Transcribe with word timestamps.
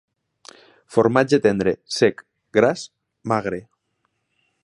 Formatge 0.95 1.39
tendre, 1.43 1.73
sec, 1.97 2.25
gras, 2.59 2.87
magre. 3.35 3.61